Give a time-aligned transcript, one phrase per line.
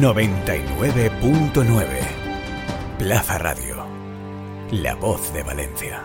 [0.00, 1.86] 99.9
[2.98, 3.86] Plaza Radio.
[4.70, 6.02] La voz de Valencia.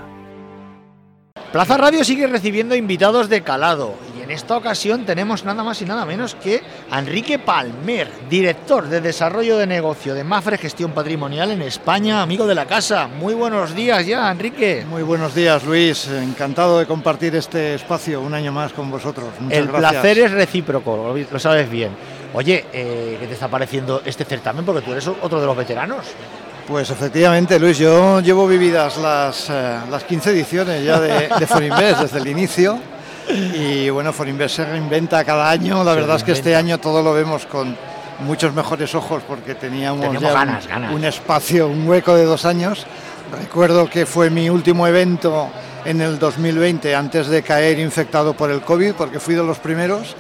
[1.52, 5.86] Plaza Radio sigue recibiendo invitados de calado y en esta ocasión tenemos nada más y
[5.86, 11.52] nada menos que a Enrique Palmer, director de desarrollo de negocio de Mafre Gestión Patrimonial
[11.52, 13.08] en España, amigo de la casa.
[13.08, 14.86] Muy buenos días ya, Enrique.
[14.90, 16.08] Muy buenos días, Luis.
[16.08, 19.28] Encantado de compartir este espacio un año más con vosotros.
[19.42, 19.92] Muchas El gracias.
[19.92, 21.92] placer es recíproco, lo, lo sabes bien.
[22.34, 24.64] Oye, eh, ¿qué te está pareciendo este certamen?
[24.64, 26.06] Porque tú eres otro de los veteranos.
[26.68, 32.02] Pues efectivamente, Luis, yo llevo vividas las, eh, las 15 ediciones ya de, de Forinvest
[32.02, 32.80] desde el inicio.
[33.30, 35.84] Y bueno, Forinvest se reinventa cada año.
[35.84, 37.76] La Se verdad es que este año todo lo vemos con
[38.20, 40.94] muchos mejores ojos porque teníamos, Teníamos ya ganas, un, ganas.
[40.94, 42.86] un espacio, un hueco de dos años.
[43.38, 45.50] Recuerdo que fue mi último evento
[45.86, 50.16] en el 2020 antes de caer infectado por el COVID, porque fui de los primeros.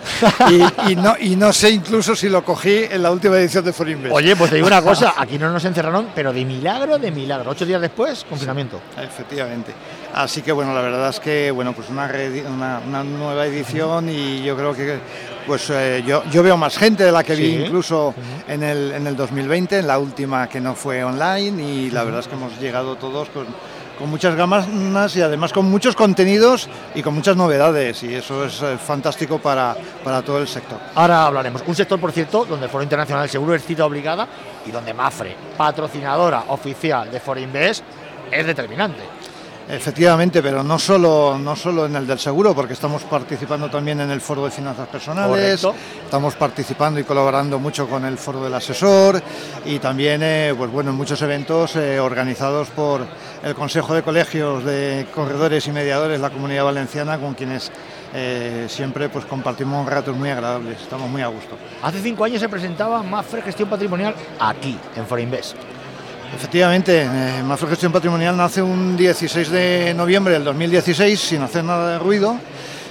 [0.49, 3.73] Y, y no, y no sé incluso si lo cogí en la última edición de
[3.73, 4.13] Forinvest.
[4.13, 7.51] Oye, pues te digo una cosa, aquí no nos encerraron, pero de milagro, de milagro.
[7.51, 8.79] Ocho días después, confinamiento.
[8.97, 9.73] Efectivamente.
[10.13, 12.11] Así que bueno, la verdad es que bueno, pues una,
[12.53, 14.99] una, una nueva edición y yo creo que
[15.45, 18.13] pues eh, yo, yo veo más gente de la que vi incluso
[18.47, 22.19] en, el, en el 2020, en la última que no fue online y la verdad
[22.21, 23.47] es que hemos llegado todos con,
[24.01, 24.67] con muchas gamas
[25.15, 29.75] y además con muchos contenidos y con muchas novedades y eso es eh, fantástico para,
[30.03, 30.79] para todo el sector.
[30.95, 31.63] Ahora hablaremos.
[31.67, 34.27] Un sector, por cierto, donde el Foro Internacional del Seguro es cita obligada
[34.65, 37.83] y donde Mafre, patrocinadora oficial de Forinvest,
[38.31, 39.20] es determinante.
[39.71, 44.11] Efectivamente, pero no solo, no solo en el del seguro, porque estamos participando también en
[44.11, 45.75] el foro de finanzas personales, Correcto.
[46.03, 49.23] estamos participando y colaborando mucho con el foro del asesor
[49.63, 53.07] y también eh, pues bueno, en muchos eventos eh, organizados por
[53.41, 57.71] el Consejo de Colegios de Corredores y Mediadores de la Comunidad Valenciana, con quienes
[58.13, 61.55] eh, siempre pues compartimos ratos muy agradables, estamos muy a gusto.
[61.81, 65.55] Hace cinco años se presentaba Mafre Gestión Patrimonial aquí, en Forinvest.
[66.35, 71.91] Efectivamente, eh, Mafre Gestión Patrimonial nace un 16 de noviembre del 2016 sin hacer nada
[71.93, 72.37] de ruido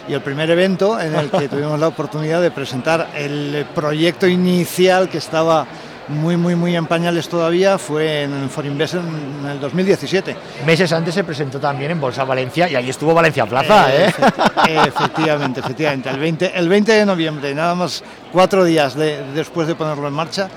[0.09, 5.09] y el primer evento en el que tuvimos la oportunidad de presentar el proyecto inicial
[5.09, 5.67] que estaba
[6.09, 10.37] muy, muy, muy en pañales todavía fue en Forinvest en el 2017.
[10.67, 14.13] Meses antes se presentó también en Bolsa Valencia y ahí estuvo Valencia Plaza, ¿eh?
[14.13, 16.09] Efecti- Efectivamente, efectivamente.
[16.11, 20.15] El 20, el 20 de noviembre, nada más cuatro días de- después de ponerlo en
[20.15, 20.49] marcha.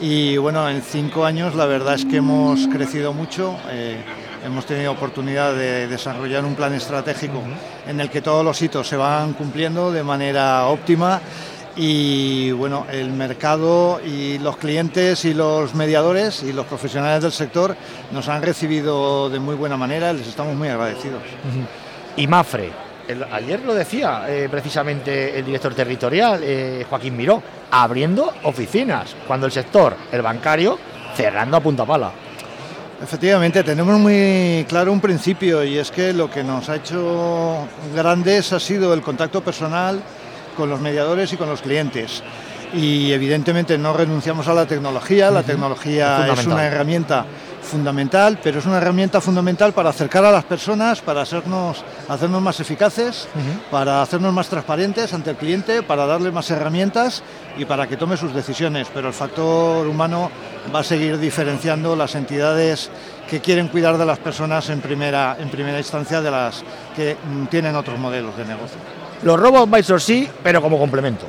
[0.00, 3.56] Y bueno, en cinco años la verdad es que hemos crecido mucho.
[3.70, 3.96] eh,
[4.44, 7.40] hemos tenido oportunidad de desarrollar un plan estratégico
[7.86, 11.20] en el que todos los hitos se van cumpliendo de manera óptima.
[11.76, 17.76] Y bueno, el mercado y los clientes y los mediadores y los profesionales del sector
[18.12, 21.22] nos han recibido de muy buena manera, les estamos muy agradecidos.
[22.16, 22.70] Y Mafre,
[23.08, 29.46] el- ayer lo decía eh, precisamente el director territorial, eh, Joaquín Miró, abriendo oficinas, cuando
[29.46, 30.78] el sector, el bancario,
[31.16, 32.10] cerrando a punta pala.
[33.02, 38.52] Efectivamente, tenemos muy claro un principio y es que lo que nos ha hecho grandes
[38.52, 40.00] ha sido el contacto personal
[40.56, 42.22] con los mediadores y con los clientes.
[42.72, 47.26] Y evidentemente no renunciamos a la tecnología, la tecnología Es una herramienta
[47.64, 52.60] fundamental, pero es una herramienta fundamental para acercar a las personas, para hacernos, hacernos más
[52.60, 53.26] eficaces,
[53.70, 57.22] para hacernos más transparentes ante el cliente, para darle más herramientas
[57.56, 58.88] y para que tome sus decisiones.
[58.92, 60.30] Pero el factor humano
[60.72, 62.90] va a seguir diferenciando las entidades
[63.28, 66.62] que quieren cuidar de las personas en primera, en primera instancia de las
[66.94, 68.78] que mm, tienen otros modelos de negocio.
[69.22, 71.26] Los robo-advisors sí, pero como complemento.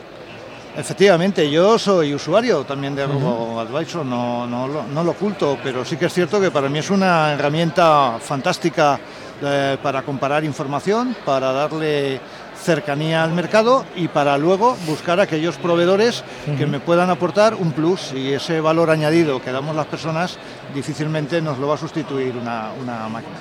[0.77, 5.95] Efectivamente, yo soy usuario también de RoboAdvisor, no, no, lo- no lo oculto, pero sí
[5.95, 8.99] que es cierto que para mí es una herramienta fantástica
[9.41, 12.19] eh, para comparar información, para darle
[12.65, 16.23] cercanía al mercado y para luego buscar aquellos proveedores
[16.57, 20.37] que me puedan aportar un plus y ese valor añadido que damos las personas
[20.73, 23.35] difícilmente nos lo va a sustituir una, una máquina.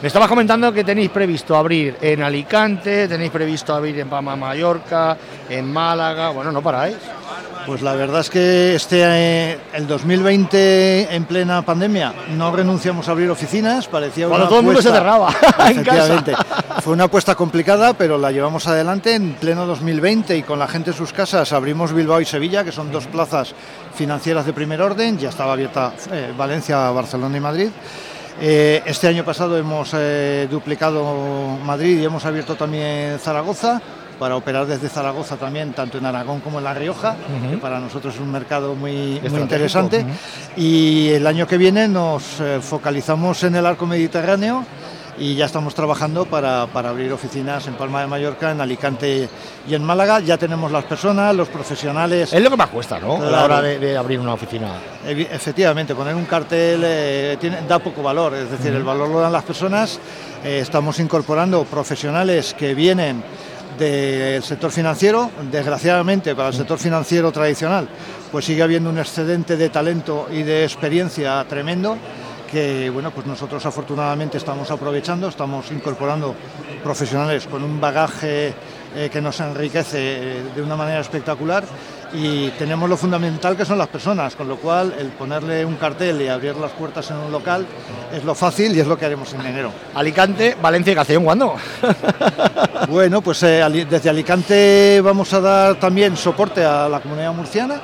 [0.00, 5.16] Me estabas comentando que tenéis previsto abrir en Alicante, tenéis previsto abrir en Palma Mallorca,
[5.48, 6.96] en Málaga, bueno, no paráis.
[7.66, 13.12] Pues la verdad es que este eh, el 2020 en plena pandemia no renunciamos a
[13.12, 15.28] abrir oficinas, parecía Cuando una todo el mundo se cerraba
[15.68, 16.14] en casa.
[16.14, 16.34] Efectivamente.
[16.82, 20.90] Fue una apuesta complicada, pero la llevamos adelante en pleno 2020 y con la gente
[20.90, 23.54] en sus casas abrimos Bilbao y Sevilla, que son dos plazas
[23.94, 27.68] financieras de primer orden, ya estaba abierta eh, Valencia, Barcelona y Madrid.
[28.40, 29.94] Eh, este año pasado hemos
[30.50, 33.82] duplicado Madrid y hemos abierto también Zaragoza
[34.20, 37.16] para operar desde Zaragoza también, tanto en Aragón como en La Rioja,
[37.50, 40.04] que para nosotros es un mercado muy, muy interesante.
[40.58, 44.66] Y el año que viene nos eh, focalizamos en el arco mediterráneo
[45.18, 49.26] y ya estamos trabajando para, para, abrir oficinas en Palma de Mallorca, en Alicante
[49.66, 50.20] y en Málaga.
[50.20, 52.30] Ya tenemos las personas, los profesionales.
[52.30, 53.16] Es lo que más cuesta, ¿no?
[53.16, 54.72] A la hora de, abrir una oficina.
[55.06, 59.32] Efectivamente, poner un cartel eh, tiene, da poco valor, es decir, el valor lo dan
[59.32, 59.98] las personas.
[60.44, 63.22] Eh, estamos incorporando profesionales que vienen
[63.78, 67.88] del sector financiero, desgraciadamente para el sector financiero tradicional,
[68.30, 71.96] pues sigue habiendo un excedente de talento y de experiencia tremendo
[72.50, 76.34] que bueno, pues nosotros afortunadamente estamos aprovechando, estamos incorporando
[76.82, 78.52] profesionales con un bagaje
[78.94, 81.62] eh, que nos enriquece eh, de una manera espectacular
[82.12, 86.20] y tenemos lo fundamental que son las personas, con lo cual el ponerle un cartel
[86.20, 87.64] y abrir las puertas en un local
[88.12, 89.70] es lo fácil y es lo que haremos en enero.
[89.94, 91.54] Alicante, Valencia y Castellón, ¿cuándo?
[92.88, 97.80] bueno, pues eh, desde Alicante vamos a dar también soporte a la comunidad murciana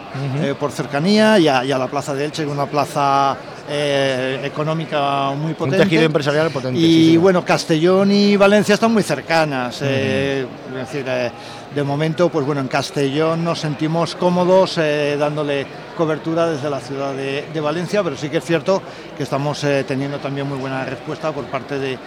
[0.59, 3.37] por cercanía y a, y a, la plaza de Elche, una plaza
[3.69, 5.83] eh, económica muy potente.
[5.83, 6.79] Un tejido empresarial potente.
[6.79, 9.81] Y bueno, Castellón y Valencia están muy cercanas.
[9.83, 11.31] Eh, es decir, eh,
[11.75, 14.77] de momento, pues bueno, en Castellón nos sentimos cómodos
[15.19, 15.67] dándole
[15.97, 18.81] cobertura desde la ciudad de, Valencia, pero sí que es cierto
[19.17, 21.99] que estamos teniendo también muy buena respuesta por parte de,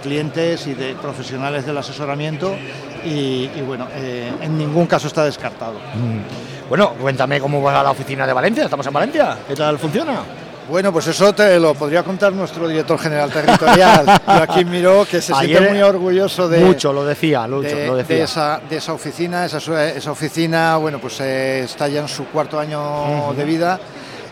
[0.00, 2.54] clientes y de profesionales del asesoramiento
[3.04, 5.74] y, bueno, en ningún caso está descartado.
[5.74, 6.68] Mm.
[6.68, 8.64] Bueno, cuéntame cómo va la oficina de Valencia.
[8.64, 9.38] ¿Estamos en Valencia?
[9.46, 10.22] ¿Qué tal funciona?
[10.68, 15.32] Bueno, pues eso te lo podría contar nuestro director general territorial, Joaquín Miró, que se
[15.34, 16.60] siente muy orgulloso de.
[16.60, 18.16] Mucho, lo decía, Lucho, lo decía.
[18.16, 19.46] De esa, de esa oficina.
[19.46, 23.80] Esa, esa oficina, bueno, pues eh, está ya en su cuarto año de vida,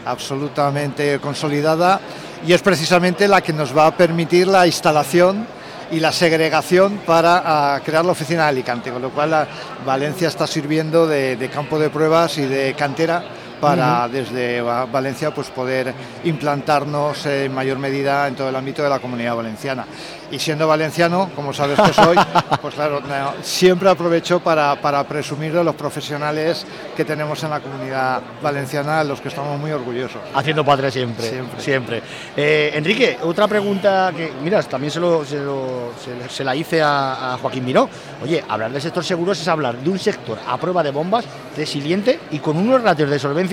[0.04, 2.00] absolutamente consolidada,
[2.46, 5.46] y es precisamente la que nos va a permitir la instalación
[5.90, 9.48] y la segregación para crear la oficina de Alicante, con lo cual
[9.86, 13.24] Valencia está sirviendo de campo de pruebas y de cantera
[13.60, 15.92] para desde Valencia pues poder
[16.24, 19.84] implantarnos en mayor medida en todo el ámbito de la comunidad valenciana.
[20.30, 22.16] Y siendo valenciano, como sabes que soy,
[22.60, 23.00] pues claro,
[23.42, 26.66] siempre aprovecho para, para presumir de los profesionales
[26.96, 30.20] que tenemos en la comunidad valenciana, los que estamos muy orgullosos.
[30.34, 32.02] Haciendo patria siempre, siempre.
[32.36, 37.64] Eh, Enrique, otra pregunta que, miras, también se, lo, se, la hice a, a, Joaquín
[37.64, 37.88] Miró.
[38.22, 41.24] Oye, hablar del sector seguros es hablar de un sector a prueba de bombas,
[41.56, 43.45] resiliente y con unos ratios de solvencia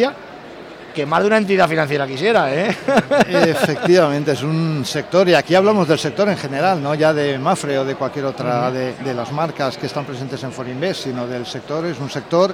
[0.94, 2.76] que más de una entidad financiera quisiera, ¿eh?
[3.28, 7.80] Efectivamente, es un sector, y aquí hablamos del sector en general, no ya de Mafre
[7.80, 11.86] o de cualquier otra de, las marcas que están presentes en Forinvest, sino del sector,
[11.86, 12.54] es un sector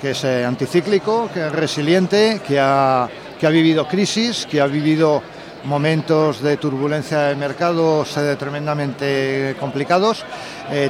[0.00, 3.08] que es eh, anticíclico, que es resiliente, que ha,
[3.38, 5.22] que ha vivido crisis, que ha vivido
[5.64, 10.24] momentos de turbulencia de mercados eh, tremendamente complicados.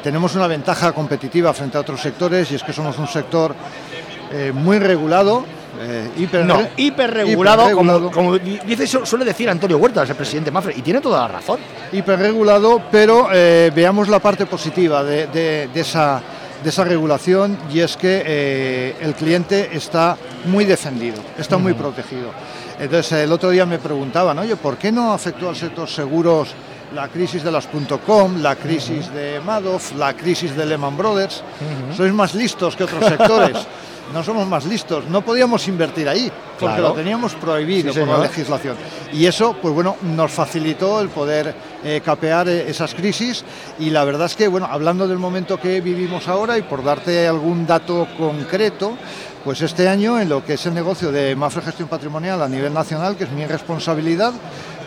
[0.03, 3.55] tenemos una ventaja competitiva frente a otros sectores y es que somos un sector
[4.53, 5.45] muy regulado,
[5.81, 11.01] eh, hiper, no, hiperregulado, Como, dice, suele decir Antonio Huertas, el presidente Mafre, y tiene
[11.01, 11.61] toda la razón.
[11.93, 16.23] Hiperregulado, pero eh, veamos la parte positiva de, esa,
[16.63, 20.17] de esa regulación y es que eh, el cliente está
[20.47, 22.31] muy defendido, está muy protegido.
[22.79, 26.55] Entonces, el otro día me preguntaban, oye, ¿por qué no afectó al sector seguros
[26.95, 27.69] la crisis de las
[28.07, 31.43] .com, la crisis de Madoff, la crisis de Lehman Brothers?
[31.97, 33.57] Sois más listos que otros sectores.
[34.13, 38.77] no somos más listos, no podíamos invertir ahí, porque lo teníamos prohibido por la legislación.
[39.13, 43.45] Y eso, pues bueno, nos facilitó el poder eh, capear eh, esas crisis.
[43.79, 47.27] Y la verdad es que, bueno, hablando del momento que vivimos ahora y por darte
[47.27, 48.97] algún dato concreto,
[49.45, 52.73] pues este año en lo que es el negocio de Mafre Gestión Patrimonial a nivel
[52.73, 54.33] nacional, que es mi responsabilidad,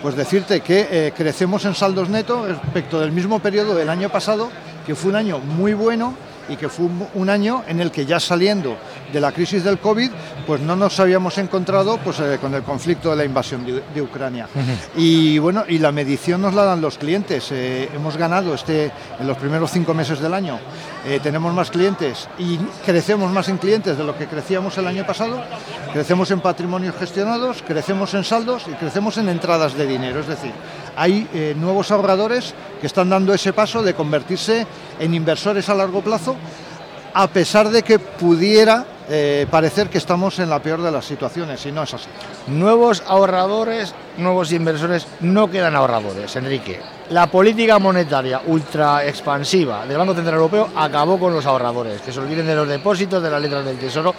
[0.01, 4.49] pues decirte que eh, crecemos en saldos netos respecto del mismo periodo del año pasado,
[4.85, 6.15] que fue un año muy bueno
[6.49, 8.77] y que fue un año en el que ya saliendo
[9.11, 10.11] de la crisis del COVID,
[10.45, 14.47] pues no nos habíamos encontrado pues, eh, con el conflicto de la invasión de, Ucrania.
[14.95, 17.51] Y bueno, y la medición nos la dan los clientes.
[17.51, 20.59] Eh, hemos ganado este, en los primeros cinco meses del año,
[21.05, 25.05] eh, tenemos más clientes y crecemos más en clientes de lo que crecíamos el año
[25.05, 25.41] pasado,
[25.93, 30.19] crecemos en patrimonios gestionados, crecemos en saldos y crecemos en entradas de dinero.
[30.19, 30.51] Es decir,
[30.97, 34.65] hay nuevos ahorradores que están dando ese paso de convertirse
[34.99, 36.35] en inversores a largo plazo,
[37.13, 41.65] a pesar de que pudiera eh, parecer que estamos en la peor de las situaciones,
[41.65, 42.07] y no es así.
[42.47, 46.81] Nuevos ahorradores, nuevos inversores, no quedan ahorradores, Enrique.
[47.11, 52.19] La política monetaria ultra expansiva del Banco Central Europeo acabó con los ahorradores, que se
[52.19, 54.13] olviden de los depósitos, de las letras del Tesoro.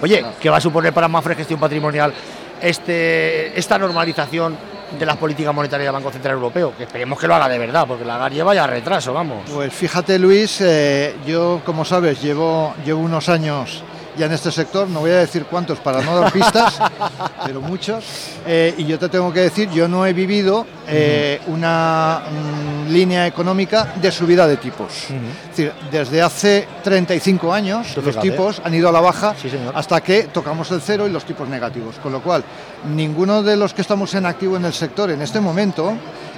[0.00, 2.12] Oye, ¿qué va a suponer para Mafre Gestión Patrimonial
[2.60, 4.56] este, esta normalización
[4.98, 7.86] de las políticas monetarias del Banco Central Europeo, que esperemos que lo haga de verdad,
[7.86, 9.50] porque la GAR lleva ya retraso, vamos.
[9.52, 13.82] Pues fíjate Luis, eh, yo como sabes llevo, llevo unos años
[14.16, 16.78] ya en este sector, no voy a decir cuántos para no dar pistas,
[17.46, 18.04] pero muchos.
[18.46, 23.26] Eh, y yo te tengo que decir, yo no he vivido eh, una mm, línea
[23.26, 24.92] económica de subida de tipos.
[25.10, 28.30] Es decir, desde hace 35 años Tú los fíjate.
[28.30, 31.48] tipos han ido a la baja Sí, hasta que tocamos el cero y los tipos
[31.48, 31.96] negativos.
[32.02, 32.44] Con lo cual,
[32.94, 35.92] ninguno de los que estamos en activo en el sector en este momento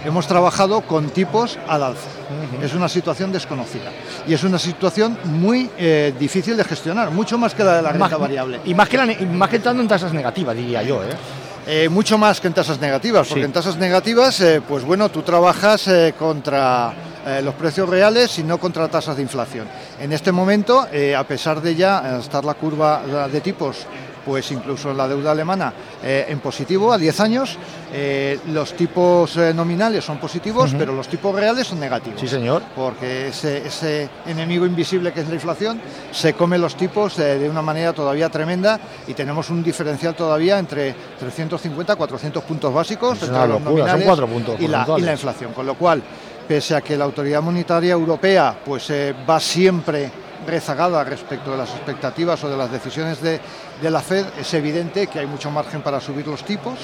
[0.05, 2.09] hemos trabajado con tipos al alza.
[2.63, 3.91] Es una situación desconocida
[4.27, 7.91] y es una situación muy eh, difícil de gestionar, mucho más que la de la
[7.91, 8.61] renta Más- variable.
[8.65, 11.03] Y más que, la y más que entrando en tasas negativas, diría yo.
[11.03, 11.09] ¿eh?
[11.67, 13.47] Eh, mucho más que en tasas negativas, porque Sí.
[13.47, 16.93] en tasas negativas, eh, pues bueno, tú trabajas eh, contra
[17.43, 19.67] los precios reales y no contra tasas de inflación.
[19.99, 23.01] En este momento, a pesar de ya estar la curva
[23.33, 23.87] de tipos,
[24.25, 27.57] pues incluso la deuda alemana eh, en positivo a 10 años,
[27.93, 32.63] eh, los tipos eh, nominales son positivos, pero los tipos reales son negativos Sí, señor.
[32.75, 35.81] porque ese, ese enemigo invisible que es la inflación
[36.13, 40.95] se come los tipos de una manera todavía tremenda y tenemos un diferencial todavía entre
[41.19, 44.71] 350 400 puntos básicos Es entre una los locura, nominales cuatro puntos y la, y
[44.71, 45.05] porcentuales.
[45.07, 46.03] la inflación, con lo cual
[46.49, 50.11] pese a que la autoridad monetaria europea pues eh, va siempre
[50.47, 53.41] rezagada respecto de las expectativas o de las decisiones de,
[53.81, 56.79] de la Fed, es evidente que hay mucho margen para subir los tipos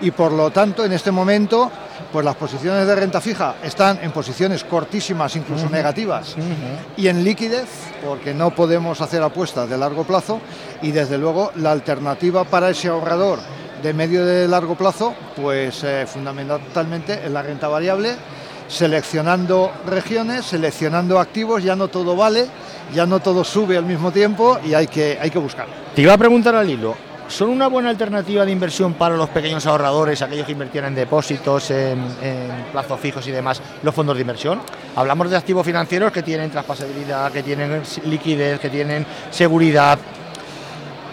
[0.00, 1.70] y por lo tanto en este momento
[2.12, 6.34] pues las posiciones de renta fija están en posiciones cortísimas, incluso negativas,
[6.96, 7.68] y en liquidez,
[8.04, 10.40] porque no podemos hacer apuestas de largo plazo
[10.82, 13.38] y desde luego la alternativa para ese ahorrador
[13.82, 18.14] de medio de largo plazo, pues eh, fundamentalmente es la renta variable,
[18.68, 22.46] seleccionando regiones, seleccionando activos, ya no todo vale,
[22.94, 25.66] ya no todo sube al mismo tiempo y hay que, hay que buscar.
[25.94, 26.94] Te iba a preguntar al hilo,
[27.28, 31.70] ¿son una buena alternativa de inversión para los pequeños ahorradores, aquellos que invirtieron en depósitos,
[31.70, 34.60] en, en plazos fijos y demás, los fondos de inversión?
[34.96, 39.98] Hablamos de activos financieros que tienen traspasabilidad, que tienen liquidez, que tienen seguridad.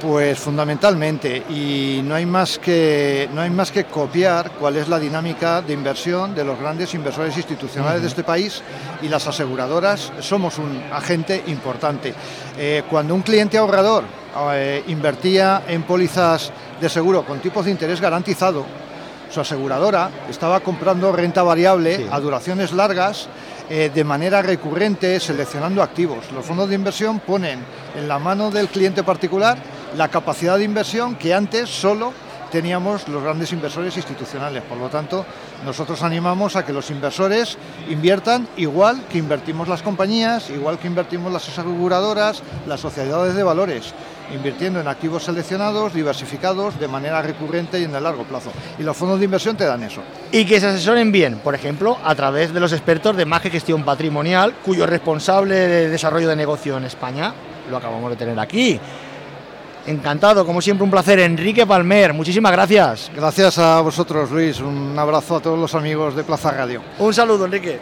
[0.01, 4.97] Pues fundamentalmente, y no hay más que no hay más que copiar cuál es la
[4.97, 8.61] dinámica de inversión de los grandes inversores institucionales de este país
[9.01, 12.13] y las aseguradoras somos un agente importante.
[12.57, 14.05] Eh, cuando un cliente ahorrador
[14.53, 18.65] eh, invertía en pólizas de seguro con tipos de interés garantizado,
[19.29, 22.07] su aseguradora estaba comprando renta variable Sí.
[22.09, 23.27] a duraciones largas
[23.69, 26.31] eh, de manera recurrente, seleccionando activos.
[26.33, 27.59] Los fondos de inversión ponen
[27.95, 29.57] en la mano del cliente particular
[29.95, 32.13] la capacidad de inversión que antes solo
[32.49, 34.63] teníamos los grandes inversores institucionales.
[34.63, 35.25] Por lo tanto,
[35.65, 37.57] nosotros animamos a que los inversores
[37.89, 43.93] inviertan igual que invertimos las compañías, igual que invertimos las aseguradoras, las sociedades de valores,
[44.33, 48.51] invirtiendo en activos seleccionados, diversificados, de manera recurrente y en el largo plazo.
[48.77, 50.01] Y los fondos de inversión te dan eso.
[50.31, 53.83] Y que se asesoren bien, por ejemplo, a través de los expertos de que Gestión
[53.83, 57.33] Patrimonial, cuyo responsable de desarrollo de negocio en España
[57.69, 58.79] lo acabamos de tener aquí.
[59.85, 61.19] Encantado, como siempre, un placer.
[61.19, 63.11] Enrique Palmer, muchísimas gracias.
[63.15, 64.59] Gracias a vosotros, Luis.
[64.59, 66.81] Un abrazo a todos los amigos de Plaza Radio.
[66.99, 67.79] Un saludo, Enrique.